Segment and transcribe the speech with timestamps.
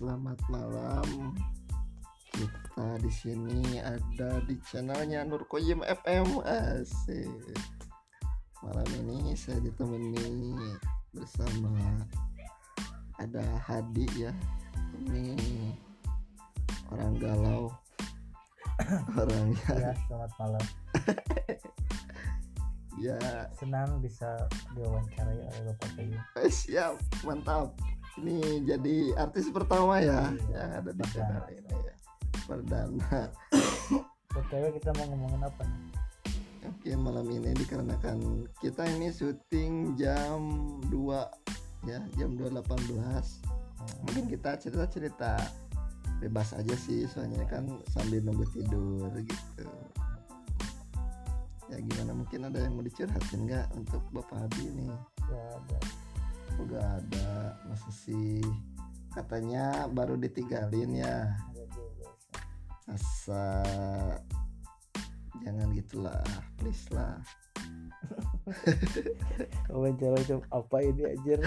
[0.00, 1.36] selamat malam.
[2.32, 7.28] Kita di sini ada di channelnya Nur Koyim FM asik.
[8.64, 10.56] Malam ini saya ditemani
[11.12, 11.76] bersama
[13.20, 14.32] ada Hadi ya.
[15.04, 15.36] Ini
[16.96, 17.68] orang galau.
[19.20, 20.64] orang Ya, selamat malam.
[23.04, 23.20] ya
[23.52, 26.16] Senang bisa diwawancarai oleh Bapak Kayu.
[26.40, 27.76] eh, siap mantap.
[28.18, 31.94] Ini jadi artis pertama ya Iya, yang ada di channel ini ya.
[32.48, 33.18] Perdana.
[34.30, 35.90] BTW kita mau ngomongin apa nih?
[36.66, 40.40] Oke malam ini dikarenakan kita ini syuting jam
[40.90, 40.90] 2
[41.88, 42.92] ya jam 2.18
[44.04, 45.40] mungkin kita cerita-cerita
[46.20, 49.64] bebas aja sih soalnya kan sambil nunggu tidur gitu
[51.72, 54.90] ya gimana mungkin ada yang mau dicurhatin nggak untuk Bapak Hadi ini
[55.30, 55.78] Ya, ada.
[56.60, 58.44] Enggak ada masa sih
[59.10, 62.08] katanya baru ditinggalin ya ada juga.
[62.92, 63.46] asa
[65.42, 66.22] jangan gitulah
[66.60, 67.18] please lah
[69.70, 71.38] Wawancara itu apa ini anjir?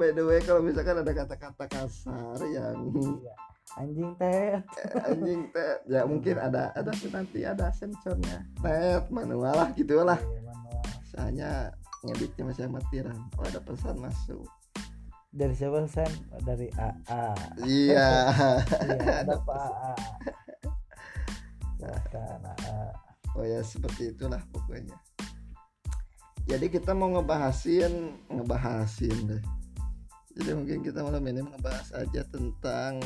[0.00, 3.49] by the way kalau misalkan ada kata-kata kasar yang Iya.
[3.78, 4.58] Anjing teh.
[5.08, 10.80] anjing teh ya mungkin ada ada nanti ada sensornya tet manual lah gitu lah Iya,
[11.06, 11.50] soalnya
[12.02, 14.42] ngeditnya masih amatiran oh ada pesan masuk
[15.30, 16.10] Dari siapa San?
[16.42, 17.26] Dari AA.
[17.62, 18.34] iya
[18.90, 19.94] Iya, ada Pak AA.
[21.78, 22.78] Silahkan AA.
[23.38, 24.98] oh ya seperti itulah pokoknya
[26.50, 29.42] jadi kita mau ngebahasin ngebahasin deh
[30.34, 32.98] jadi mungkin kita malam ini ngebahas aja tentang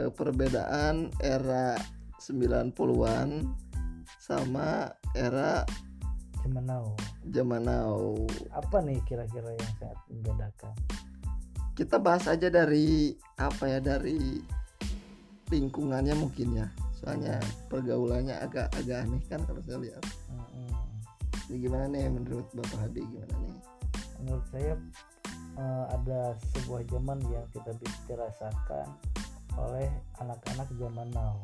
[0.00, 1.76] eh, perbedaan era
[2.18, 3.28] 90-an
[4.18, 5.62] sama era
[6.44, 6.84] Cuman now.
[7.32, 8.12] zaman now
[8.52, 10.74] Apa nih kira-kira yang sangat membedakan?
[11.74, 14.38] kita bahas aja dari apa ya dari
[15.50, 20.70] lingkungannya mungkin ya soalnya pergaulannya agak agak aneh kan kalau saya lihat Mm-mm.
[21.50, 23.58] ini gimana nih menurut bapak Hadi gimana nih
[24.22, 24.78] menurut saya
[25.58, 28.86] eh, ada sebuah zaman yang tidak bisa dirasakan
[29.58, 29.88] oleh
[30.18, 31.38] anak-anak zaman now.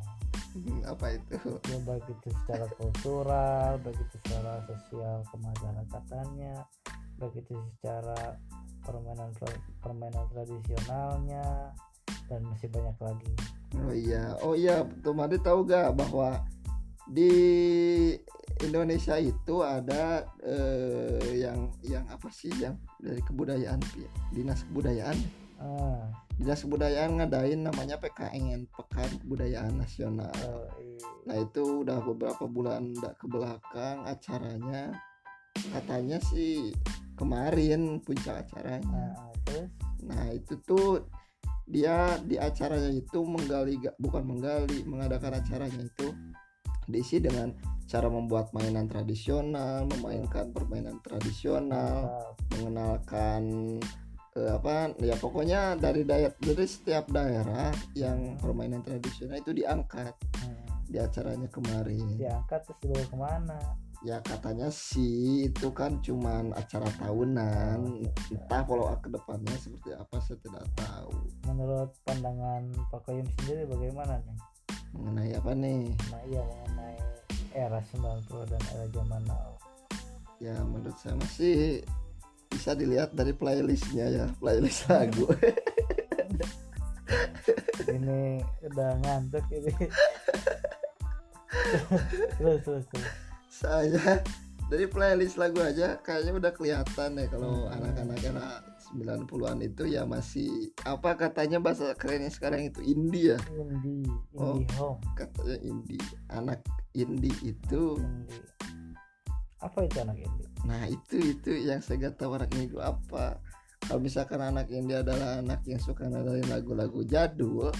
[0.51, 1.39] Hmm, apa itu?
[1.71, 6.55] Ya baik itu secara kultural baik itu secara sosial kemasyarakatannya
[7.15, 8.35] baik itu secara
[8.83, 9.31] permainan
[9.79, 11.71] permainan tradisionalnya
[12.27, 13.31] dan masih banyak lagi.
[13.79, 16.43] Oh iya oh iya tuh Madi tahu gak bahwa
[17.07, 17.31] di
[18.59, 23.79] Indonesia itu ada eh, yang yang apa sih yang dari kebudayaan
[24.35, 25.15] dinas kebudayaan?
[25.63, 26.11] Ah
[26.41, 30.33] dinas kebudayaan ngadain namanya PKN Pekan Kebudayaan Nasional.
[30.49, 30.97] Oh, iya.
[31.29, 34.89] Nah itu udah beberapa bulan ke belakang acaranya.
[35.69, 36.73] Katanya sih
[37.13, 39.13] kemarin puncak acaranya.
[39.13, 39.69] nah terus?
[40.01, 41.05] Nah itu tuh
[41.69, 46.09] dia di acaranya itu menggali ga- bukan menggali mengadakan acaranya itu
[46.89, 47.53] diisi dengan
[47.85, 53.77] cara membuat mainan tradisional, memainkan permainan tradisional, mengenalkan
[54.31, 60.55] apa ya pokoknya dari daerah dari setiap daerah yang permainan tradisional itu diangkat Hmm.
[60.87, 62.15] di acaranya kemarin.
[62.15, 63.59] diangkat terus dibawa ke mana
[64.01, 68.01] Ya katanya sih itu kan cuman acara tahunan.
[68.33, 71.13] Entah follow up ke depannya seperti apa saya tidak tahu.
[71.45, 74.37] menurut pandangan Pak Koyum sendiri bagaimana nih
[74.97, 75.83] Mengenai apa nih?
[76.09, 76.97] nah iya mengenai
[77.53, 79.53] era 90 dan era zaman now
[80.41, 81.85] Ya menurut saya masih
[82.51, 85.25] bisa dilihat dari playlistnya ya playlist lagu.
[87.87, 89.73] ini udah ngantuk ini
[92.37, 93.07] terus terus terus
[93.51, 94.21] saya
[94.71, 97.75] dari playlist lagu aja kayaknya udah kelihatan ya kalau Hmm.
[97.75, 98.47] anak-anak era
[98.91, 104.55] 90-an itu ya masih apa katanya bahasa kerennya sekarang itu indie ya indie Oh.
[104.55, 105.99] indie home katanya indie
[106.31, 106.59] anak
[106.93, 108.41] indie itu indie
[109.61, 113.41] apa itu anak indie Nah itu itu yang saya gak tahu anak ini apa.
[113.81, 117.73] Kalau misalkan anak indie adalah anak yang suka nadain lagu-lagu jadul,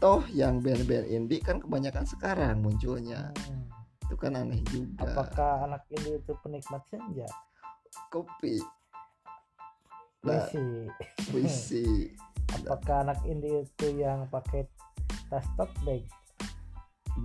[0.00, 3.28] toh yang band-band indie kan kebanyakan sekarang munculnya.
[3.36, 3.68] Hmm.
[4.08, 5.08] Itu kan aneh juga.
[5.08, 7.28] apakah anak indie itu penikmat senja
[8.08, 8.56] Kopi,
[10.24, 10.48] Nah.
[10.48, 10.88] puisi
[11.28, 11.86] puisi,
[12.56, 14.64] apakah anak indie itu yang pakai
[15.28, 16.04] tas tote bag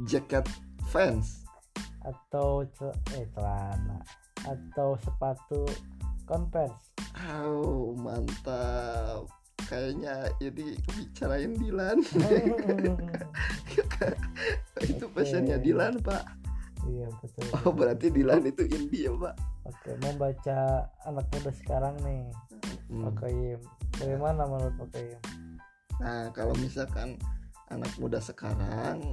[0.07, 0.44] jacket
[0.92, 1.46] fans.
[2.07, 4.00] Atau ce- eh celana
[4.44, 5.68] atau sepatu
[6.24, 9.25] converse Oh mantap.
[9.68, 11.98] Kayaknya ini bicarain Dilan.
[14.86, 15.13] itu Oke.
[15.13, 16.24] pesannya Dilan pak.
[16.88, 20.57] iya betul, oh berarti Dilan itu indie ya pak oke mau baca
[21.04, 22.24] anak muda sekarang nih
[22.88, 23.04] Hmm.
[23.04, 23.59] Pak Kayim
[24.00, 25.19] bagaimana menurut Pak Kayim
[26.00, 27.19] Nah, kalau misalkan
[27.68, 29.12] anak muda sekarang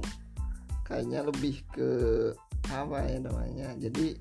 [0.87, 1.89] kayaknya lebih ke
[2.71, 3.67] apa ya namanya?
[3.77, 4.15] Jadi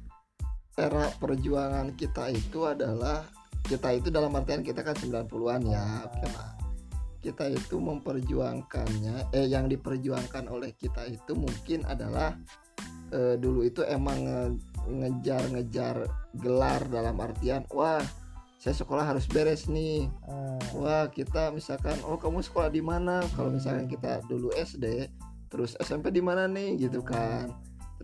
[0.74, 3.22] era perjuangan kita itu adalah
[3.64, 6.04] kita itu dalam artian kita kan 90-an ya.
[6.04, 6.50] Oke, Pak.
[7.24, 12.36] Kita itu memperjuangkannya eh yang diperjuangkan oleh kita itu mungkin adalah
[13.08, 16.04] eh, dulu itu emang nge- ngejar-ngejar
[16.36, 18.04] gelar dalam artian wah
[18.60, 23.20] saya sekolah harus beres nih Ah, Wah kita misalkan oh kamu sekolah di mana?
[23.36, 25.08] Kalau misalkan kita dulu SD,
[25.52, 27.52] terus SMP di mana nih gitu kan?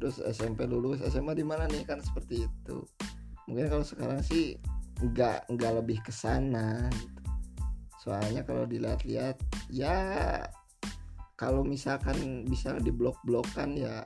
[0.01, 2.79] Terus SMP lulus SMA di mana nih kan seperti itu.
[3.47, 4.57] Mungkin kalau sekarang sih
[5.05, 6.89] nggak nggak lebih ke sana.
[6.89, 7.21] Gitu.
[8.01, 9.37] Soalnya kalau dilihat-lihat
[9.69, 10.01] ya
[11.37, 14.05] kalau misalkan bisa di blok-blokan ya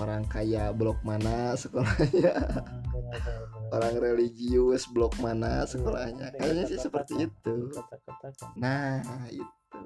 [0.00, 7.14] orang kaya blok mana sekolahnya ah, orang religius blok mana sekolahnya Iya, kayaknya sih seperti
[7.28, 9.84] itu kata-kata kan Nah, itu.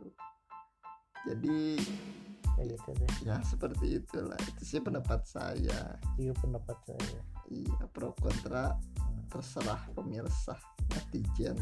[1.27, 1.61] Jadi
[2.63, 4.39] gitu deh ya seperti itulah.
[4.39, 5.99] Itu sih pendapat saya.
[6.15, 8.79] itu pendapat saya Iya, pro kontra
[9.27, 10.55] terserah pemirsa
[10.89, 11.59] netizen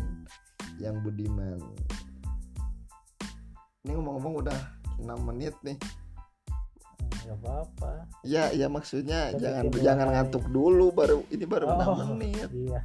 [0.76, 1.56] yang budiman.
[3.80, 4.58] Ini ngomong-ngomong udah
[4.98, 5.78] 6 menit nih.
[7.24, 10.14] Nggak apa-apa Ya, ya maksudnya Kita jangan jangan mulai.
[10.16, 12.48] ngantuk dulu baru ini baru Oh, 6 menit.
[12.52, 12.80] iya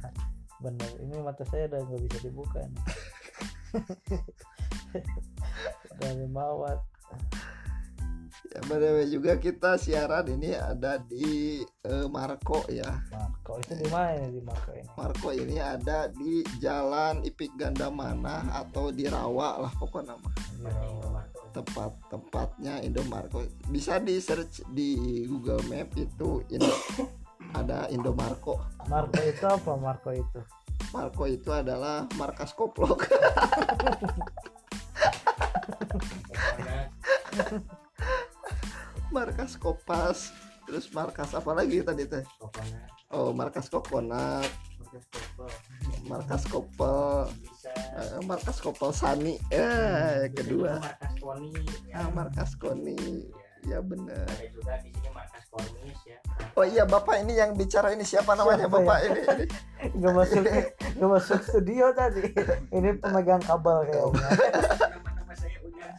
[0.60, 2.84] benar ini mata saya udah nggak bisa dibuka nih
[6.00, 6.78] dari mawat
[8.54, 13.02] Ya, by the way juga kita siaran ini ada di eh, Marco ya.
[13.10, 14.86] Marco itu di mana ini di Marco ini?
[14.94, 20.30] Marco ini ada di Jalan Ipik Gandamana atau di Rawa lah pokoknya nama.
[20.38, 21.02] Di Rawa.
[21.54, 26.74] tempat tempatnya Indomarko bisa di search di Google Map itu Indo,
[27.58, 28.58] ada Indomarko
[28.90, 29.78] Marco itu apa?
[29.78, 30.42] Marco itu?
[30.90, 33.06] Marco itu adalah markas koplok
[39.14, 40.34] markas kopas.
[40.66, 42.26] Terus markas apa lagi tadi teh?
[43.14, 44.50] Oh markas kokonat.
[46.10, 47.30] Markas kopel.
[47.94, 49.38] Eh, markas kopel Sani.
[49.54, 50.82] Eh kedua.
[50.82, 51.62] markas Koni
[51.94, 53.30] ah markas Koni.
[53.64, 54.28] Ya bener.
[54.28, 55.44] Ada juga di sini markas
[56.04, 56.18] ya.
[56.58, 58.04] Oh iya bapak ini yang bicara ini.
[58.04, 59.06] Siapa namanya Siapa bapak ya?
[59.08, 59.46] ini, ini.
[60.00, 60.42] Nggak masuk
[60.94, 62.24] nggak masuk studio tadi.
[62.72, 64.28] Ini pemegang kabel kayaknya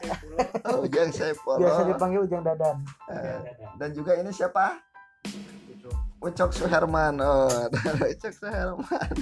[0.05, 2.77] Ujang oh Ujang Saifullah biasa dipanggil Ujang Dadan.
[3.09, 3.39] Eh,
[3.81, 4.79] dan juga ini siapa?
[6.21, 7.21] Ucok Suherman.
[7.21, 7.69] Oh
[8.13, 9.15] Ucok Suherman.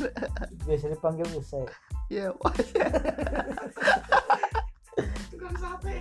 [0.68, 1.66] Biasa dipanggil Usai.
[2.12, 2.88] Iya, iya.
[5.34, 5.96] tukang sate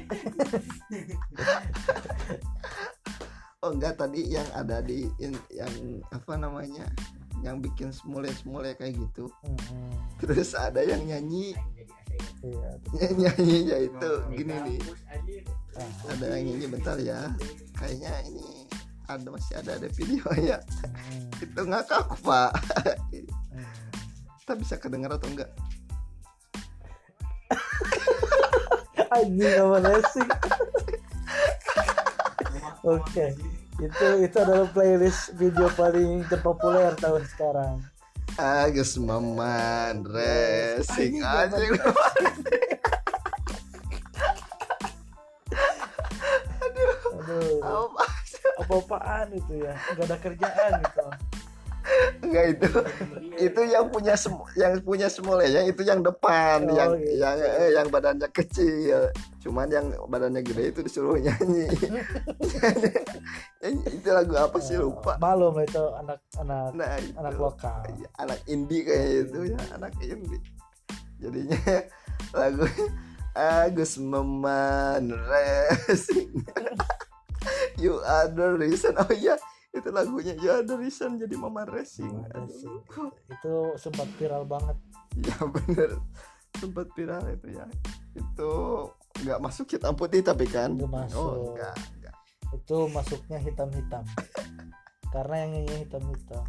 [3.62, 5.73] oh enggak tadi yang ada di in- yang
[6.12, 6.87] apa namanya
[7.43, 9.27] yang bikin semule-semule kayak gitu.
[9.43, 9.93] Hmm,
[10.23, 11.55] terus ada yang nyanyi.
[12.43, 12.71] Iya
[13.19, 14.81] nyanyinya itu gini nih.
[15.75, 17.35] Ah, ada yang nyanyi bentar ya.
[17.79, 18.62] Kayaknya ini
[19.11, 22.53] ada masih ada ada videonya hmm, itu ngakak pak.
[23.53, 23.69] Hmm.
[24.43, 25.50] kita bisa kedengar atau enggak
[29.13, 30.29] anjing sama racing
[32.96, 33.27] oke
[33.82, 37.74] itu itu adalah playlist video paling terpopuler tahun sekarang.
[38.39, 41.70] Agus Maman Racing Anjing,
[42.22, 42.70] anjing.
[47.12, 47.60] Aduh.
[47.60, 48.05] Apa
[48.62, 49.74] apa-apaan itu ya?
[49.93, 51.06] Nggak ada kerjaan gitu
[52.22, 52.69] enggak itu.
[53.51, 57.19] Itu yang punya semu yang punya semule ya itu yang depan Oh, yang gitu.
[57.19, 59.10] yang eh, yang badannya kecil.
[59.43, 61.67] Cuman yang badannya gede itu disuruh nyanyi.
[63.58, 64.79] Nyanyi, itu lagu apa sih?
[64.79, 65.19] Lupa.
[65.19, 67.15] Malum itu anak-anak nah itu.
[67.19, 67.82] anak lokal.
[67.91, 70.41] Iya, anak indie kayak itu ya anak indie.
[71.19, 71.58] Jadinya
[72.39, 72.67] lagu
[73.32, 76.44] Agus Meman Racing
[77.82, 78.94] You are the reason.
[79.01, 79.34] Oh iya
[79.72, 82.12] itu lagunya are the reason jadi Maman Racing.
[82.29, 82.44] Ada.
[82.44, 82.81] Aduh.
[83.32, 84.76] itu sempat viral banget.
[85.17, 85.91] Ya bener.
[86.60, 87.67] Sempat viral itu ya.
[88.12, 88.52] Itu
[89.24, 90.76] nggak masuk hitam putih tapi kan?
[90.76, 91.20] Nggak masuk.
[91.20, 92.17] oh enggak enggak
[92.52, 94.05] itu masuknya hitam-hitam.
[95.12, 96.44] Karena yang nyanyi hitam-hitam.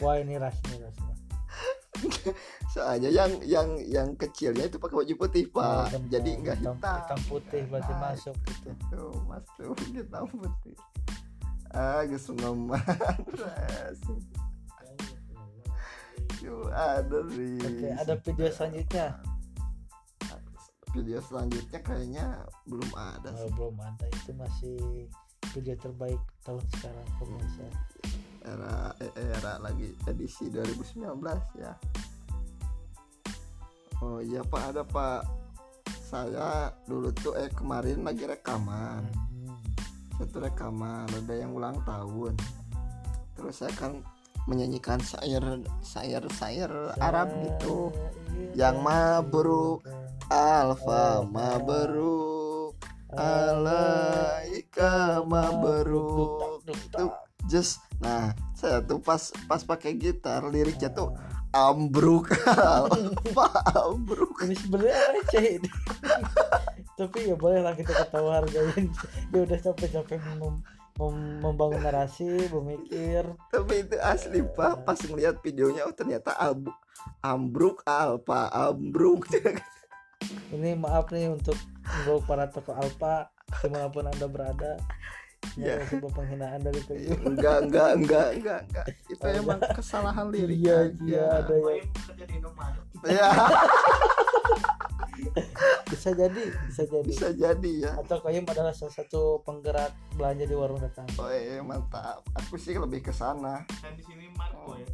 [0.00, 1.18] Wah ini rasnya rasnya
[2.70, 5.66] soalnya yang yang yang kecilnya itu pakai baju putih pak.
[5.66, 6.10] Oh, benar.
[6.12, 6.96] jadi enggak hitam, hitam.
[7.02, 8.70] hitam putih berarti Nah, masuk gitu.
[8.92, 10.74] Tuh, masuk hitam putih
[12.38, 12.80] Meman
[13.34, 14.22] Racing
[16.38, 17.20] You are the
[17.60, 19.06] oke ada video selanjutnya?
[20.94, 22.26] Video selanjutnya kayaknya
[22.64, 23.52] belum ada Oh, sih.
[23.58, 24.04] belum ada.
[24.08, 24.76] Itu masih
[25.52, 27.66] video terbaik tahun sekarang pemirsa.
[28.46, 31.04] Era era lagi edisi 2019
[31.58, 31.74] ya.
[34.00, 34.72] Oh iya pak.
[34.72, 35.22] Ada pak.
[36.08, 39.04] Saya dulu tuh eh kemarin lagi rekaman.
[39.04, 39.27] Hmm.
[40.18, 42.34] Satu rekaman ada yang ulang tahun.
[43.38, 44.02] Terus saya kan
[44.50, 47.94] menyanyikan syair syair syair Arab gitu.
[48.54, 49.82] yang mabruk
[50.26, 52.74] alfa mabruk
[53.14, 56.66] alaika mabruk.
[56.66, 57.14] Itu
[57.46, 61.14] just nah saya tuh pas pas pakai gitar liriknya tuh
[61.54, 62.34] ambruk.
[62.44, 64.44] Alfa ambruk.
[64.44, 65.62] Ini sebenarnya receh
[66.98, 68.90] tapi ya boleh lah kita ketawa hargain
[69.30, 70.62] dia udah capek-capek mem-
[70.98, 74.82] mem- membangun narasi memikir tapi itu asli pak.
[74.82, 76.74] Pas ngeliat videonya oh ternyata Ab-
[77.22, 79.30] ambruk alfa ambruk.
[80.52, 81.54] Ini maaf nih untuk
[81.86, 83.30] untuk para tokoh alpa.
[83.62, 84.74] Di mana pun anda berada.
[85.54, 85.78] Ya.
[85.78, 87.14] ya sebuah penghinaan dari Teguh.
[87.22, 88.84] enggak enggak enggak enggak enggak.
[89.14, 91.86] Itu emang kesalahan lirik iya iya ada Oh, yang
[93.06, 93.30] ya
[95.88, 97.06] bisa jadi bisa jadi.
[97.08, 97.92] Bisa jadi ya.
[97.98, 101.06] Atau Koyum adalah salah satu penggerak belanja di warung datang.
[101.16, 102.22] Oh iya, mantap.
[102.36, 103.62] Aku sih lebih ke sana.
[103.82, 104.88] Dan di sini Marco ya.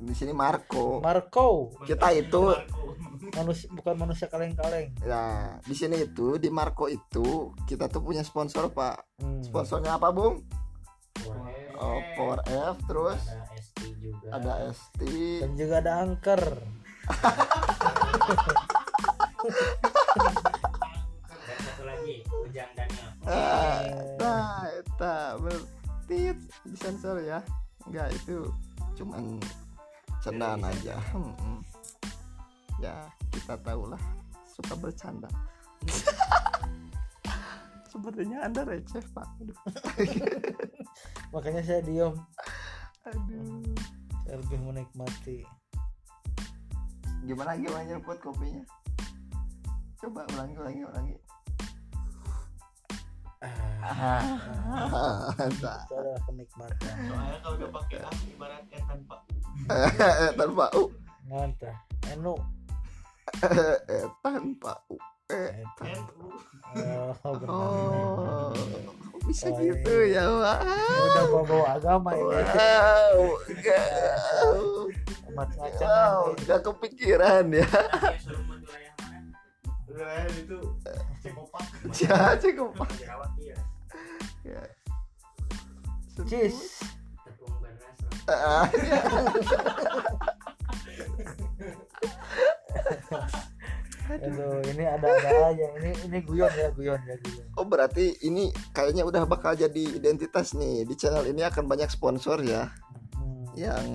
[0.00, 1.04] di sini Marco.
[1.04, 1.76] Marco.
[1.84, 2.96] Kita itu- Marco.
[3.36, 4.96] manusia bukan manusia kaleng-kaleng.
[5.04, 8.96] Ya di sini itu di Marco itu kita tuh punya sponsor pak.
[9.20, 9.44] Hmm.
[9.44, 10.40] sponsornya apa bung?
[11.76, 13.20] Oh, Power F terus?
[13.28, 14.26] Ada ST juga.
[14.32, 15.00] Ada ST
[15.44, 16.42] dan juga ada angker
[19.40, 19.52] dan
[21.64, 23.08] satu lagi Ujang Daniel.
[23.24, 23.80] Ah,
[24.20, 25.64] nah eta bener
[26.04, 26.36] tit
[26.68, 27.40] disensor ya?
[27.88, 28.52] Enggak itu
[29.00, 29.40] cuman
[30.20, 31.00] candaan aja.
[31.16, 31.60] Hmm, hmm.
[32.84, 34.00] ya kita tahulah
[34.44, 35.32] suka bercanda.
[37.90, 39.26] Sepertinya anda receh pak.
[39.40, 39.56] Aduh,
[41.34, 42.14] makanya saya diem.
[43.08, 43.72] Aduh.
[44.28, 45.42] saya lebih menikmati.
[47.26, 48.62] Gimana gimana nyeruput kopinya
[50.00, 51.16] coba ulangi ulangi ulangi.
[55.40, 56.92] Adalah kenikmatan.
[57.08, 59.16] Soalnya kalau udah pakai ah ibaratnya tanpa.
[60.36, 60.82] Tanpa u.
[61.28, 61.76] Ngantah
[62.10, 62.34] enu
[63.44, 64.96] eh, tanpa u.
[65.30, 65.62] Eh,
[67.22, 67.54] oh, benar.
[67.54, 68.50] oh
[69.28, 70.26] bisa Oh, gitu iya.
[70.26, 70.58] ya pak
[70.90, 72.34] udah bawa bawa agama ini.
[72.34, 73.84] Wow enggak
[75.78, 77.68] wow enggak kepikiran ya
[79.90, 80.58] Wilayah itu
[81.20, 81.64] Cikopak.
[82.02, 83.58] ya cukup pak Jerawat iya.
[84.46, 84.62] Ya.
[86.24, 86.80] Cis.
[87.26, 87.96] Tepung beras
[94.10, 95.66] aduh ini ada ada aja?
[95.78, 97.46] Ini ini guyon ya guyon ya guyon.
[97.54, 102.42] Oh berarti ini kayaknya udah bakal jadi identitas nih di channel ini akan banyak sponsor
[102.42, 102.70] ya
[103.20, 103.46] Hmm.
[103.58, 103.86] yang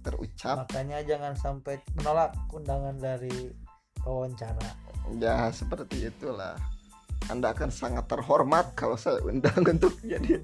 [0.00, 0.66] terucap.
[0.66, 3.52] Makanya jangan sampai menolak undangan dari
[4.02, 4.81] wawancara
[5.18, 6.56] ya seperti itulah.
[7.30, 10.42] Anda akan sangat terhormat kalau saya undang untuk jadi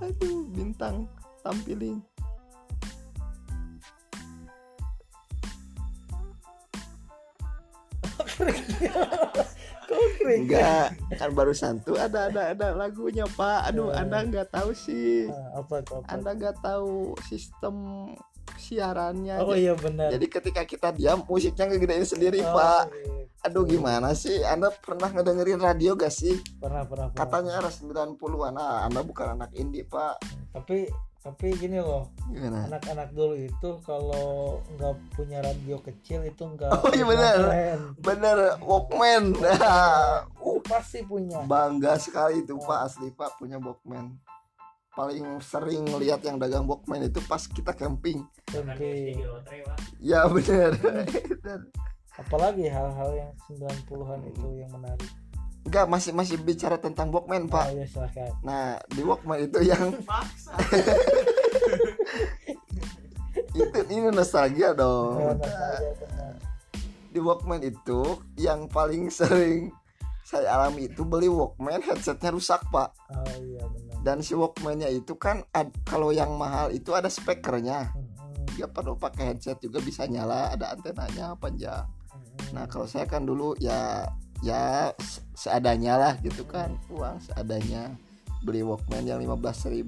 [0.00, 1.04] aduh bintang
[1.44, 2.00] tampilin.
[10.30, 13.68] Enggak kan barusan tuh ada ada ada lagunya Pak.
[13.68, 14.00] Aduh Eh.
[14.00, 15.28] Anda nggak tahu sih.
[15.28, 17.76] Ah, apa tuh apa Anda nggak tahu sistem
[18.70, 20.14] siarannya oh iya benar.
[20.14, 22.84] Jadi ketika kita diam musiknya ngegedein sendiri Oh, Pak.
[22.86, 23.18] iya.
[23.40, 24.44] Aduh gimana sih?
[24.44, 26.38] Anda pernah ngedengerin radio gak sih?
[26.60, 27.18] Pernah pernah pernah.
[27.18, 30.20] Katanya era 90-an ah, Anda bukan anak indie pak.
[30.52, 30.86] Tapi
[31.20, 32.12] tapi gini loh.
[32.28, 32.68] Gimana?
[32.68, 37.36] Anak-anak dulu itu kalau nggak punya radio kecil itu nggak Oh, iya benar.
[37.38, 37.80] keren.
[37.98, 39.24] Bener Walkman.
[39.34, 41.40] Nah, Itu pasti punya.
[41.44, 44.20] Bangga sekali itu pak Asli pak punya Walkman
[44.90, 48.20] Paling sering lihat yang dagang Walkman itu pas kita camping.
[48.46, 48.76] Pak.
[49.98, 50.74] Ya bener
[51.44, 51.68] Dan-
[52.12, 55.08] apalagi hal-hal yang 90-an itu yang menarik.
[55.60, 57.70] Enggak masih masih bicara tentang Walkman pak.
[57.70, 59.88] Ya silahkan Nah di Walkman itu yang
[63.52, 66.32] itu ini nostalgia Oh, dong nostalgia benar.
[67.10, 68.00] di Walkman itu
[68.36, 69.70] yang paling sering
[70.22, 72.92] saya alami itu beli Walkman headsetnya rusak pak.
[73.10, 77.92] Oh iya benar dan si Walkmannya itu kan ad- kalau yang mahal itu ada speakernya.
[78.56, 81.84] Dia perlu pakai headset juga bisa nyala ada antenanya panjang.
[82.56, 84.08] Nah kalau saya kan dulu ya
[84.40, 87.92] ya se- seadanya lah gitu kan uang seadanya.
[88.40, 89.84] Beli Walkman yang 15.000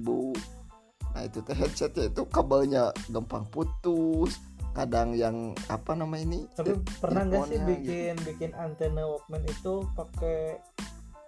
[1.13, 4.41] nah itu teh headsetnya itu kabelnya gampang putus.
[4.73, 6.49] Kadang yang apa nama ini?
[6.57, 10.57] Tapi pernah nggak sih bikin bikin antena Walkman itu pakai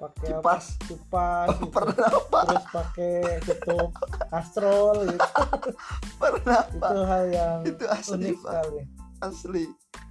[0.05, 0.53] pakai apa?
[0.61, 0.65] Kipas.
[0.85, 1.65] Kipas gitu.
[1.73, 3.91] pernah pak terus pakai tutup
[4.29, 5.29] astrol gitu.
[6.21, 8.53] Pernah itu pak hal yang itu asli unik pak.
[8.53, 8.79] sekali.
[9.23, 9.65] Asli.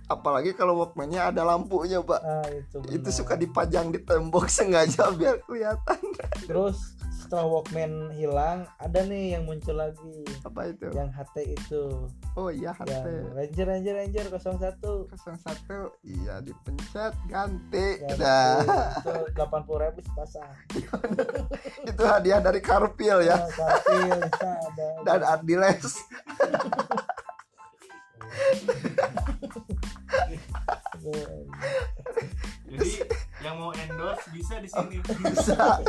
[0.05, 2.21] Apalagi kalau walkmannya ada lampunya pak.
[2.21, 3.19] Nah itu itu benar.
[3.23, 6.01] suka dipajang di tembok sengaja biar kelihatan.
[6.45, 6.94] Terus
[7.35, 8.62] setelah Walkman hilang.
[8.79, 10.23] Ada nih yang muncul lagi.
[10.47, 10.87] Apa itu?
[10.95, 12.07] Yang HT itu.
[12.38, 15.11] Oh iya yang HT Ranger Ranger Ranger 01
[15.43, 15.99] satu.
[16.07, 17.99] Iya dipencet ganti.
[18.07, 18.62] Ya, dah.
[19.35, 20.47] delapan puluh ribu sepasang
[21.91, 23.35] itu hadiah dari Karpil ya.
[23.35, 24.88] Nah, karpil bisa ada.
[25.11, 25.95] Dan Ardiles
[32.71, 32.91] Jadi
[33.43, 35.03] yang mau endorse bisa di sini.
[35.03, 35.83] bisa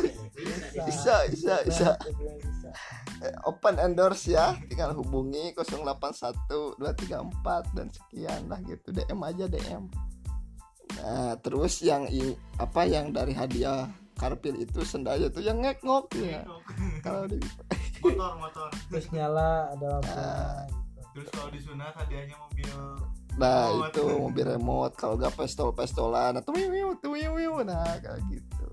[0.81, 1.89] Bisa, bisa bisa
[2.65, 2.73] Nah.
[3.21, 6.35] Eh, open endorse ya tinggal hubungi 081
[6.75, 7.21] 234
[7.71, 9.85] dan sekian lah gitu DM aja DM
[10.95, 13.85] nah terus yang i- apa yang dari hadiah
[14.15, 16.43] Karpil itu sendalnya tuh yang ngek-ngok ya
[16.99, 17.35] kalau di
[18.03, 18.67] motor motor.
[18.89, 20.63] terus nyala ada lampunya Ah.
[20.65, 20.83] gitu.
[21.13, 22.75] Terus kalau disunat hadiahnya mobil.
[23.35, 23.87] Nah Remote.
[23.89, 28.67] itu mobil remote kalau gak pistol-pistolan atau wiu wiu tuh wiu wiu nah kayak gitu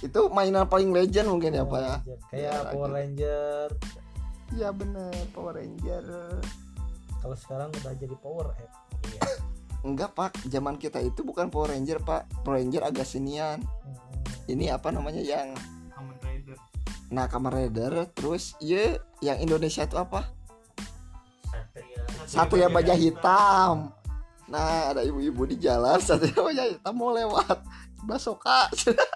[0.00, 1.94] itu mainan paling legend mungkin ya pak ya
[2.26, 2.88] kayak Ya, Power.
[2.90, 3.66] Ranger
[4.50, 6.04] iya bener Power Ranger
[7.16, 9.20] kalau sekarang udah jadi Power App Iya.
[9.86, 13.96] enggak pak zaman kita itu bukan Power Ranger pak Power Ranger agak sinian Hmm.
[14.46, 15.52] ini apa namanya yang
[15.90, 16.56] Kamen Rider.
[17.08, 20.28] nah Kamen Rider terus iya yang Indonesia itu apa
[21.46, 22.00] Satria.
[22.26, 23.92] Satria Baja Hitam
[24.46, 27.62] nah ada ibu-ibu di jalan Satria Baja Hitam mau lewat
[28.00, 28.64] basoka.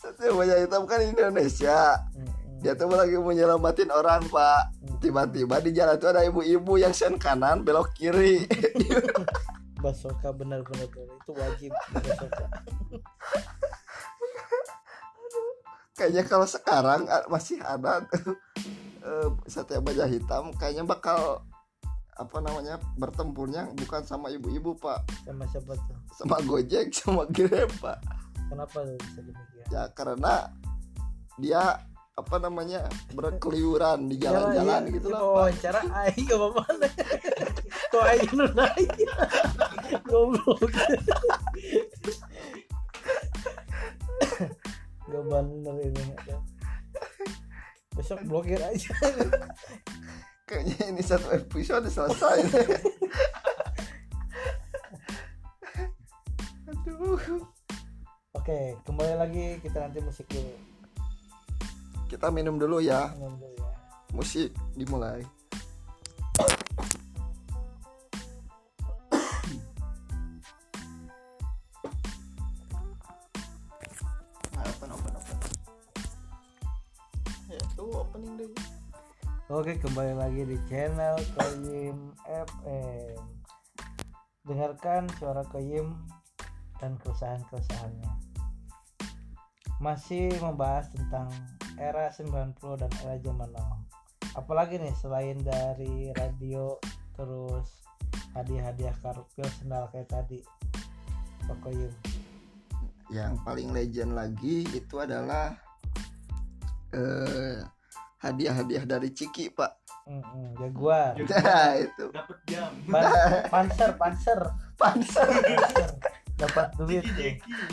[0.00, 2.00] Satria Baja Hitam kan Indonesia.
[2.64, 4.72] Dia tuh lagi mau nyelamatin orang pak.
[4.98, 8.48] Tiba-tiba di jalan tuh ada ibu-ibu yang sen kanan belok kiri.
[9.84, 10.88] Basoka benar-benar.
[10.88, 12.46] Itu wajib Basoka.
[15.96, 18.04] Kayaknya kalau sekarang masih ada
[19.52, 21.44] Satria Baja Hitam kayaknya bakal
[22.16, 25.04] apa namanya bertempurnya bukan sama ibu-ibu pak.
[25.28, 25.96] Sama siapa tuh?
[26.16, 28.00] Sama Gojek sama Grab pak.
[28.48, 29.66] Kenapa bisa demikian?
[29.68, 30.48] Ya karena
[31.36, 31.84] dia
[32.16, 35.36] apa namanya berkeliuran di jalan-jalan Ya, gitu ya, lah ya, pak.
[35.36, 36.62] wawancara Ai gak apa-apa
[37.92, 39.14] kok Ai nanya
[40.08, 40.72] goblok.
[45.06, 46.04] Gak bener ini
[47.96, 48.92] besok blokir aja
[50.46, 52.38] kayaknya ini satu episode selesai
[56.70, 57.42] aduh.
[58.30, 60.54] Oke kembali lagi kita nanti musik dulu
[62.06, 63.10] kita minum dulu ya.
[63.18, 63.74] Minum dulu ya.
[64.14, 65.26] Musik dimulai
[79.66, 83.18] Oke kembali lagi di channel Koyim FM
[84.46, 85.90] Dengarkan suara Koyim
[86.78, 88.06] dan keresahan-keresahannya.
[89.82, 91.26] Masih membahas tentang
[91.82, 93.82] era 90 dan era zaman now.
[94.38, 96.78] Apalagi nih selain dari radio
[97.18, 97.66] terus
[98.38, 100.46] hadiah-hadiah karpil sendal kayak tadi
[101.42, 101.90] Pak Koyim.
[103.10, 105.58] Yang paling legend lagi itu adalah
[106.94, 107.66] eh
[108.26, 109.72] hadiah-hadiah dari Ciki pak.
[110.06, 111.14] Mm-mm, Jaguar.
[111.42, 112.04] Nah itu.
[112.10, 112.70] Dapat jam.
[112.86, 114.40] Pan- Panser Panser.
[114.78, 115.28] Panser.
[116.36, 117.02] Dapat duit.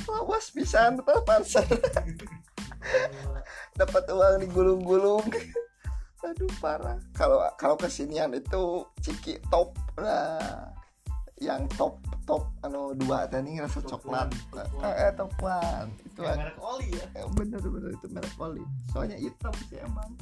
[0.08, 1.62] Lawas pisan tuh panser.
[3.74, 5.26] Dapat uang digulung-gulung.
[6.24, 6.98] Aduh parah.
[7.12, 9.76] Kalau kalau kesinian itu Ciki top.
[10.00, 10.72] Nah
[11.38, 14.32] yang top top anu dua tadi rasa Top coklat.
[14.32, 14.84] one, top one.
[14.88, 15.90] eh, eh, top one.
[16.02, 17.06] Itu merek oli ya.
[17.14, 18.64] Eh, bener bener itu merek oli.
[18.90, 20.16] Soalnya hitam sih emang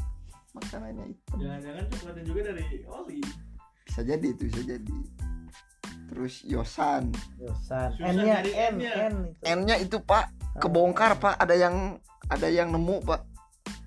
[0.51, 1.37] makanannya hitam.
[1.39, 3.21] Jangan-jangan coklatnya juga dari oli.
[3.87, 4.97] bisa jadi itu bisa jadi.
[6.11, 7.11] Terus Yosan.
[7.39, 7.89] Yosan.
[7.99, 8.91] N nya N N-nya.
[9.07, 9.43] N itu.
[9.47, 10.31] N nya itu pak.
[10.59, 11.39] Kebongkar pak.
[11.39, 11.75] Ada yang
[12.27, 13.23] ada yang nemu pak.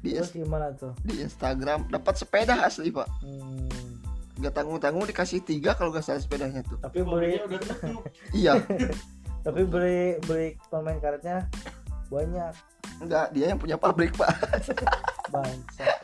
[0.04, 0.92] Di terus gimana tuh?
[1.04, 1.88] di Instagram.
[1.88, 3.08] Dapat sepeda asli pak.
[3.24, 4.00] Hmm,
[4.40, 6.76] gak tanggung tanggung dikasih tiga kalau gak salah sepedanya tuh.
[6.80, 8.02] Tapi beli Pokoknya udah tutup.
[8.40, 8.52] iya.
[9.46, 11.48] Tapi beli beli permain karetnya
[12.08, 12.52] banyak.
[13.00, 14.32] Enggak dia yang punya pabrik pak.
[15.32, 15.88] Bangsat.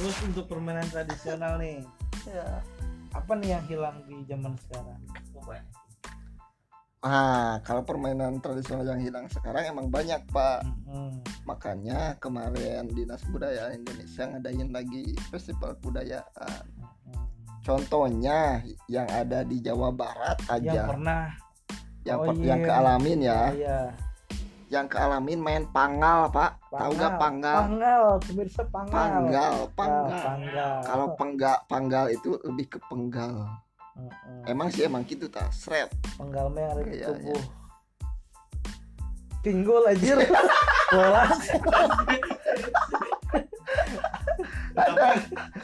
[0.00, 1.84] Terus untuk permainan tradisional nih
[2.24, 2.64] ya
[3.12, 5.00] apa nih yang hilang di zaman sekarang.
[7.00, 10.68] Nah, kalau permainan tradisional yang hilang sekarang emang banyak, Pak.
[10.68, 11.24] Mm-mm.
[11.48, 16.64] Makanya kemarin Dinas Budaya Indonesia ngadain lagi festival kebudayaan.
[16.76, 17.24] Mm-mm.
[17.64, 21.24] Contohnya yang ada di Jawa Barat yang aja, pernah
[22.04, 22.48] yang oh per- iya.
[22.52, 23.80] yang kealamin ya, iya
[24.70, 26.62] yang kealamin main pangal, Pak.
[26.70, 27.58] Tahu nggak pangal?
[27.66, 30.22] panggal pemirsa panggal Panggal, Ah, panggal.
[30.22, 33.50] panggal Kalau penggal, panggal itu lebih ke penggal.
[33.92, 34.46] Mm-mm.
[34.46, 35.90] Emang sih emang gitu tak, seret.
[36.14, 37.42] penggal yang ada di tubuh
[39.40, 40.20] pinggul anjir
[40.92, 41.24] bola
[44.70, 45.00] tapi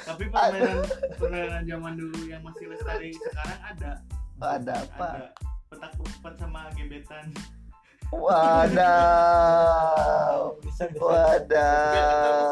[0.01, 0.77] tapi permainan
[1.15, 3.93] permainan zaman dulu yang masih lestari sekarang ada
[4.37, 5.09] Ada apa?
[5.13, 5.29] ada
[5.67, 7.27] petak umpet sama gebetan
[8.15, 9.79] Wadaw.
[10.63, 12.47] bisa bisa Wadaw.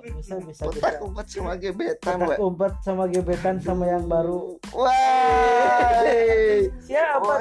[0.00, 0.66] bisa bisa
[1.00, 2.36] umpet sama gebetan, Kotak we.
[2.40, 4.90] umpet sama gebetan sama yang baru Wah.
[6.80, 7.32] siapa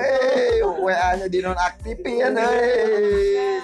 [0.59, 3.59] tuh WA-nya dinonaktifin, hei.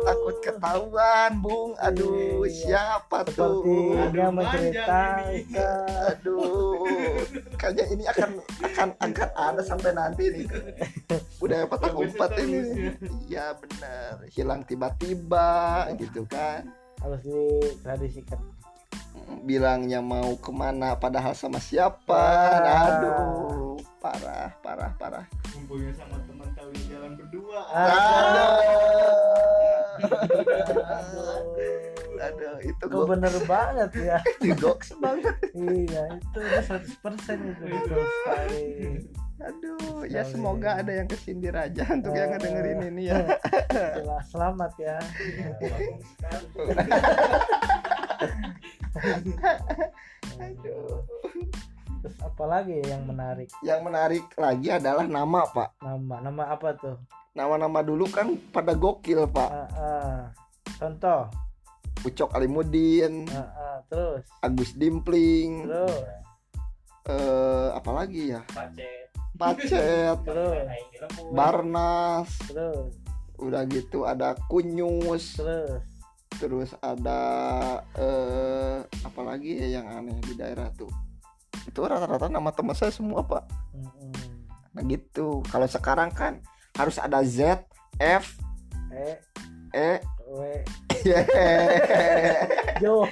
[0.00, 1.76] Takut ketahuan, Bung.
[1.78, 3.62] Aduh, siapa tuh?
[3.62, 5.44] sepertinya menceritakan
[6.10, 6.84] Aduh,
[7.60, 8.30] kayaknya ini akan
[8.64, 10.48] akan akan ada sampai nanti nih.
[11.40, 12.60] Budaya petak Sampai umpet ini.
[13.28, 15.48] Iya benar, hilang tiba-tiba
[16.00, 16.72] gitu kan.
[17.00, 18.36] harus ditradisikan
[19.48, 22.24] Bilangnya mau ke mana padahal sama siapa.
[22.60, 23.00] Ah.
[23.00, 25.24] Aduh, parah, parah, parah.
[25.48, 27.88] kumpulnya sama teman tahu jalan berdua Ah.
[27.88, 28.60] Aduh.
[30.84, 31.88] Aduh,
[32.60, 34.18] itu Kok gue bener banget ya
[34.62, 35.34] goks banget.
[35.56, 38.68] Iya itu udah 100% itu betul sekali
[39.40, 43.24] Aduh, ya semoga ada yang kesindir aja untuk yang ngedengerin ini ya.
[43.72, 45.00] Jelas, Selamat ya
[50.44, 51.00] Aduh.
[52.00, 55.80] Terus apa lagi yang menarik Yang menarik lagi adalah nama, Pak.
[55.80, 56.96] Nama Nama apa tuh
[57.32, 59.48] Nama-nama dulu kan pada gokil, Pak.
[59.48, 60.18] Ah, ah.
[60.76, 61.32] Contoh
[62.00, 63.78] Ucok Alimuddin, Ah, ah.
[63.90, 66.00] Terus Agus Dimpling, Terus
[67.10, 68.40] eh apalagi ya?
[68.48, 69.08] Pacet.
[69.36, 70.64] Pacet, Terus.
[71.32, 72.92] Barnas, Terus
[73.40, 75.80] udah gitu ada Kunyus, Terus
[76.40, 77.20] terus ada
[77.96, 80.88] eh apalagi ya yang aneh di daerah tuh.
[81.68, 83.44] Itu rata-rata nama teman saya semua, Pak.
[83.76, 84.12] Mm-mm.
[84.72, 85.44] Nah gitu.
[85.52, 86.40] Kalau sekarang kan
[86.80, 87.60] harus ada Z,
[88.00, 88.40] F,
[88.88, 89.20] E
[89.76, 90.00] E,
[90.32, 90.40] W
[91.04, 91.12] Y.
[92.80, 93.04] Yo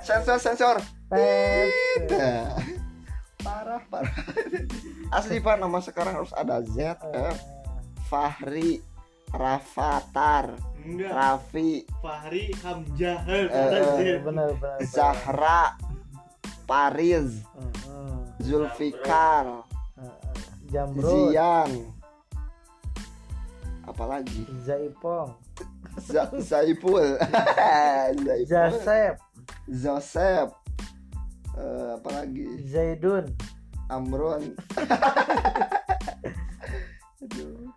[0.00, 0.76] Sensor, sensor.
[3.40, 4.12] Parah, parah.
[5.10, 7.38] Asli Pak, nama sekarang harus ada Z, Eh, F,
[8.06, 8.84] Fahri,
[9.32, 14.78] Rafatar, enggak Raffi, Fahri Hamzah Eh, Bener bener bener.
[14.84, 15.78] Zahra,
[16.66, 18.28] Pariz, Mm-mm.
[18.44, 19.64] Zulfikar.
[20.70, 21.70] Jamrud Zian.
[24.00, 24.48] Apalagi?
[24.64, 25.36] Zaipong
[26.00, 27.20] Z- Zaipul.
[28.24, 28.48] Zaipul.
[28.48, 29.20] Jasep
[29.68, 30.56] Joseph.
[31.52, 32.64] Eh, apalagi?
[32.64, 33.28] Zaidun
[33.92, 34.40] Amron.
[37.20, 37.68] Aduh,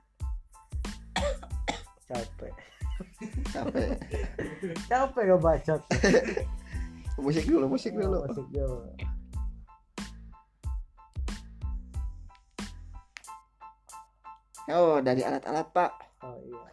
[2.07, 2.55] capek
[3.51, 3.99] capek.
[4.87, 5.81] capek gak bacot
[7.19, 8.23] Musik dulu, musik dulu.
[8.23, 8.87] musik dulu
[14.71, 16.02] Oh, dari alat-alat, Pak.
[16.23, 16.71] Oh iya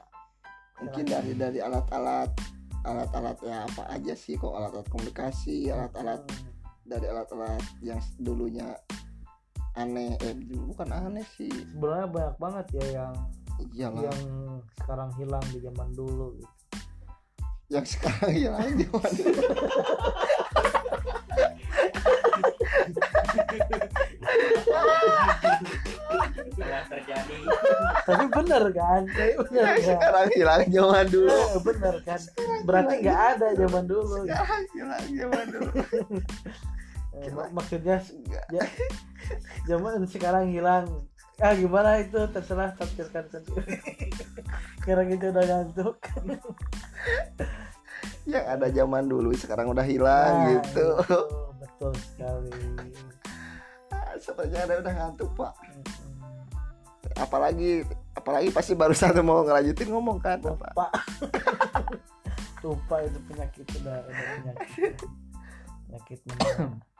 [0.80, 2.32] Mungkin dari dari alat-alat
[2.80, 6.48] alat-alat ya apa aja sih kok alat-alat komunikasi, alat-alat Hmm.
[6.88, 8.72] dari alat-alat yang dulunya
[9.76, 10.32] aneh eh
[10.72, 11.52] bukan aneh sih.
[11.52, 13.14] sebenarnya banyak banget ya yang
[13.76, 14.00] Iyalah.
[14.08, 14.20] yang
[14.80, 16.54] sekarang hilang di zaman dulu gitu.
[17.70, 19.12] Yang sekarang hilang di mana?
[19.12, 19.44] Telah
[28.40, 29.00] bener kan?
[29.06, 29.88] Tapi bener Yang kan?
[29.92, 31.30] sekarang hilang zaman dulu.
[31.30, 32.20] Eh, bener kan?
[32.64, 34.16] Berarti nggak ada zaman dulu.
[34.24, 35.70] Sekarang hilang zaman dulu.
[37.10, 38.00] Eh, mak- maksudnya
[38.48, 38.64] ya,
[39.68, 40.88] zaman sekarang hilang.
[41.36, 42.16] Ah gimana itu?
[42.30, 43.76] Terserah tafsirkan sendiri
[44.80, 46.00] sekarang itu udah ngantuk.
[48.24, 50.86] Yang ada zaman dulu sekarang udah hilang Nah, gitu.
[50.96, 51.18] itu,
[51.58, 52.52] betul sekali.
[53.90, 55.52] Ah, Sepertinya ada udah ngantuk, Pak.
[57.20, 60.50] Apalagi apalagi pasti baru satu mau ngelanjutin ngomong kan, Pak.
[60.50, 60.86] lupa
[62.60, 64.92] lupa itu penyakit udah udah penyakit
[65.82, 66.18] penyakit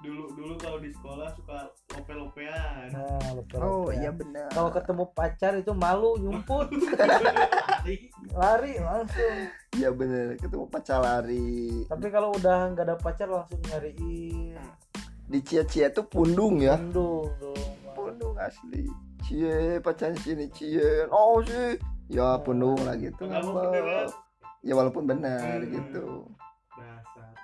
[0.00, 3.92] dulu dulu kalau di sekolah suka lope-lopean nah lupa Oh, lupa.
[3.94, 4.48] iya benar.
[4.48, 8.09] kalau ketemu pacar itu malu nyumput Lari.
[8.40, 9.37] lari langsung
[9.70, 11.85] Iya bener, ketemu pacar lari.
[11.87, 14.56] tapi kalau udah nggak ada pacar langsung nyariin
[15.22, 16.74] Di cia-cia tuh pundung ya.
[16.74, 17.76] Bandung dong
[18.20, 18.85] Pundung asli.
[19.24, 21.09] Cie pacaran sini cie.
[21.09, 21.80] Oh sih.
[22.12, 23.24] Ya penuh lah gitu.
[23.24, 24.12] beneran?
[24.61, 25.72] ya walaupun benar Hmm.
[25.72, 26.28] gitu.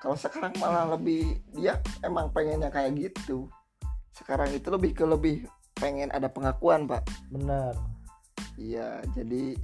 [0.05, 3.49] kalau sekarang malah lebih dia emang pengennya kayak gitu.
[4.13, 5.49] Sekarang itu lebih ke lebih
[5.81, 7.09] pengen ada pengakuan pak.
[7.33, 7.73] Benar.
[8.61, 9.57] Iya jadi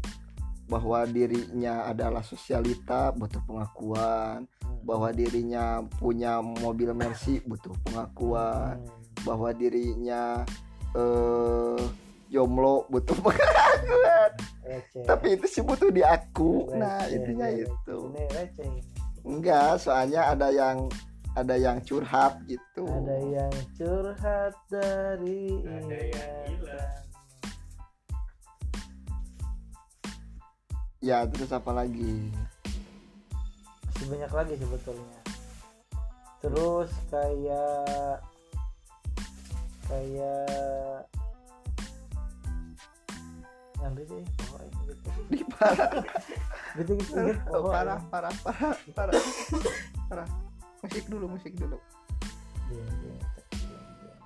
[0.65, 4.49] bahwa dirinya adalah sosialita butuh pengakuan.
[4.81, 8.81] Bahwa dirinya punya mobil Mercy butuh pengakuan.
[8.81, 9.01] Hmm.
[9.23, 10.43] bahwa dirinya
[10.93, 11.83] eh
[12.33, 14.33] jomblo butuh pengakuan
[14.65, 15.05] receh.
[15.05, 16.73] Tapi itu sih butuh diaku.
[16.73, 17.65] Nah Receh, intinya receh.
[17.69, 17.99] itu.
[18.09, 18.67] Ini receh.
[18.67, 18.83] Ini.
[19.23, 20.91] enggak soalnya ada yang
[21.39, 22.85] ada yang curhat gitu.
[22.89, 26.51] Ada yang curhat dari Ada yang
[31.03, 32.31] ya terus apa lagi?
[33.91, 35.21] Masih banyak lagi sebetulnya.
[36.43, 38.23] Terus kayak
[39.93, 41.05] kayak
[43.83, 45.09] nanti sih pokoknya gitu.
[45.29, 45.91] Di parah.
[46.81, 49.21] Gitu gitu, gitu Oh, parah parah parah parah.
[50.09, 50.29] Parah.
[50.81, 51.77] Musik dulu musik dulu.
[52.73, 53.21] Diam, diam,
[53.53, 54.21] diam, diam.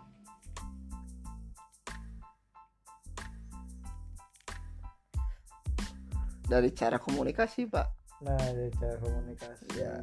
[6.46, 7.90] dari cara komunikasi pak.
[8.22, 9.66] Nah dari cara komunikasi.
[9.74, 9.98] Ya.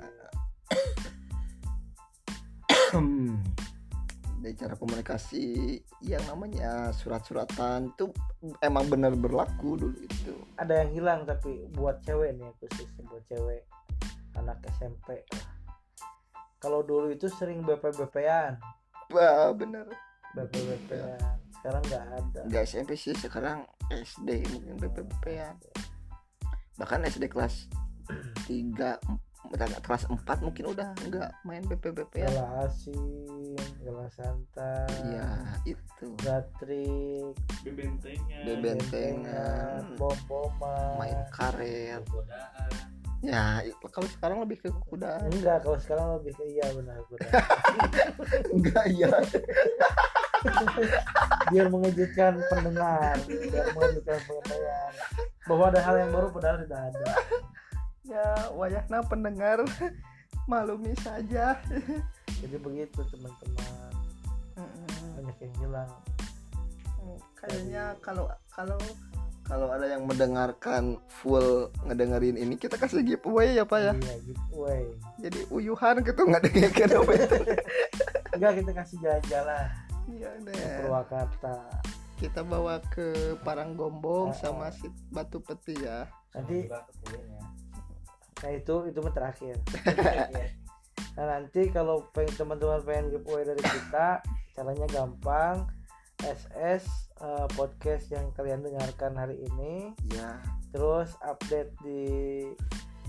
[4.43, 8.11] dari cara komunikasi yang namanya surat-suratan itu
[8.59, 10.35] emang benar berlaku dulu itu.
[10.59, 13.63] Ada yang hilang tapi buat cewek nih khususnya buat cewek
[14.35, 15.23] anak SMP
[16.59, 18.59] kalau dulu itu sering BP-BP-an
[19.15, 19.87] wah bener.
[20.35, 22.41] BP-BP-an sekarang nggak ada.
[22.51, 25.55] Nggak SMP sih sekarang SD mungkin BPBP ya
[26.75, 27.71] bahkan SD kelas
[28.43, 28.99] 3
[29.83, 33.53] kelas 4 mungkin udah nggak main BPBP ya Gala asin,
[33.83, 35.29] gala santai, iya
[35.67, 38.43] itu gatrik, Bebentengan.
[38.47, 39.81] Bebentengan.
[39.99, 40.95] bom-boman.
[40.97, 42.71] main karet godaan
[43.23, 47.31] ya kalau sekarang lebih ke kuda Enggak, kalau sekarang lebih ke iya benar benar.
[48.55, 49.11] enggak iya
[51.47, 54.91] Biar mengejutkan pendengar, biar mengejutkan pendengar
[55.47, 57.05] bahwa ada hal yang baru padahal tidak ada.
[58.03, 59.63] Ya wayahna pendengar
[60.51, 61.55] malumi saja.
[62.43, 63.91] Jadi begitu teman-teman,
[65.15, 65.91] banyak yang hilang.
[67.35, 68.79] kayaknya kalau kalau
[69.43, 73.93] kalau ada yang mendengarkan full ngedengerin ini kita kasih giveaway ya pak ya?
[73.99, 74.83] Iya, giveaway.
[75.19, 77.37] jadi uyuhan gitu nggak dengerin apa itu
[78.33, 79.67] Enggak kita kasih jalan-jalan.
[80.09, 81.55] Iya ke deh Purwakarta.
[82.23, 86.07] kita bawa ke Paranggombong sama si Batu Peti ya.
[86.31, 86.79] Nanti ya
[88.43, 89.55] nah itu itu mah terakhir.
[91.13, 94.21] Nah nanti kalau pengen teman-teman pengen giveaway dari kita
[94.57, 95.69] caranya gampang.
[96.23, 99.91] SS eh, podcast yang kalian dengarkan hari ini.
[100.09, 100.39] Ya
[100.73, 102.01] terus update di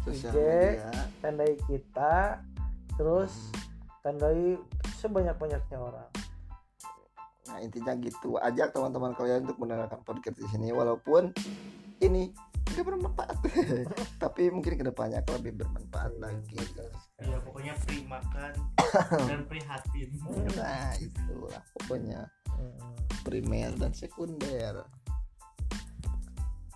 [0.05, 0.37] sosial IG.
[0.37, 0.93] media.
[1.25, 2.45] tandai kita.
[3.01, 3.33] Terus
[4.05, 4.61] tandai
[5.01, 6.11] sebanyak-banyaknya orang.
[7.49, 8.37] Nah intinya gitu.
[8.37, 11.33] Ajak teman-teman kalian untuk mendengarkan podcast di sini walaupun
[12.05, 12.35] ini
[12.75, 13.37] nggak bermanfaat.
[14.23, 16.59] Tapi mungkin ke depannya akan lebih bermanfaat lagi
[17.23, 18.53] Ya pokoknya free makan
[19.31, 20.11] dan prihatin.
[20.53, 22.27] nah itulah pokoknya.
[23.25, 24.85] Primer dan sekunder.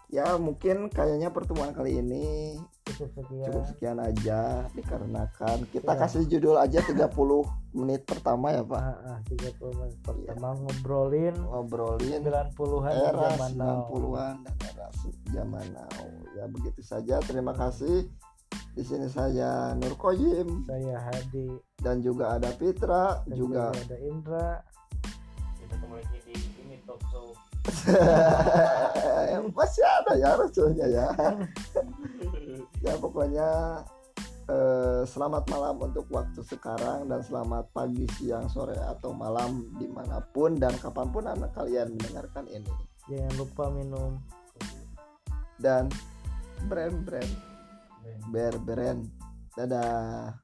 [0.08, 2.56] Ya mungkin kayaknya pertemuan kali ini
[2.88, 6.00] cukup sekian cukup sekian aja dikarenakan kita Iya.
[6.00, 7.44] kasih judul aja 30
[7.76, 8.80] menit pertama ya Pak.
[8.80, 13.84] Ah, ah, 30 menit pertama ngobrolin ngobrolin 90-an dan era zaman now.
[13.92, 16.05] 90-an dan era zaman now.
[16.37, 17.20] Ya begitu saja.
[17.24, 18.09] Terima kasih.
[18.72, 21.51] Di sini saya Nur Koyim saya Hadi.
[21.79, 24.62] Dan juga ada Fitra dan juga ada Indra.
[25.59, 27.35] Kita kembali lagi di ini talk show.
[29.59, 31.09] Masih ada ya rasanya ya.
[32.79, 33.83] Ya pokoknya
[34.46, 40.22] eh, selamat malam untuk waktu sekarang dan selamat pagi siang sore atau malam di mana
[40.22, 42.70] pun dan kapan pun anak kalian mendengarkan ini.
[43.11, 44.22] Jangan lupa minum
[45.58, 45.90] dan
[46.66, 47.32] brand brand
[48.30, 49.02] ber brand
[49.54, 50.34] dadah